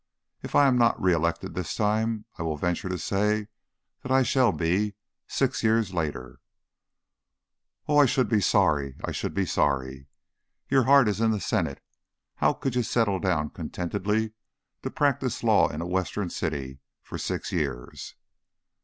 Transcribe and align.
If 0.41 0.55
I 0.55 0.65
am 0.65 0.79
not 0.79 0.99
re 0.99 1.13
elected 1.13 1.53
this 1.53 1.75
time, 1.75 2.25
I 2.35 2.41
will 2.41 2.57
venture 2.57 2.89
to 2.89 2.97
say 2.97 3.49
that 4.01 4.11
I 4.11 4.23
shall 4.23 4.51
be 4.51 4.95
six 5.27 5.61
years 5.61 5.93
later" 5.93 6.39
"Oh, 7.87 7.99
I 7.99 8.07
should 8.07 8.27
be 8.27 8.41
sorry! 8.41 8.95
I 9.03 9.11
should 9.11 9.35
be 9.35 9.45
sorry! 9.45 10.07
Your 10.67 10.85
heart 10.85 11.07
is 11.07 11.21
in 11.21 11.29
the 11.29 11.39
Senate. 11.39 11.83
How 12.37 12.51
could 12.51 12.73
you 12.73 12.81
settle 12.81 13.19
down 13.19 13.51
contentedly 13.51 14.33
to 14.81 14.89
practise 14.89 15.43
law 15.43 15.67
in 15.69 15.81
a 15.81 15.87
Western 15.87 16.31
city 16.31 16.79
for 17.03 17.19
six 17.19 17.51
years?" 17.51 18.15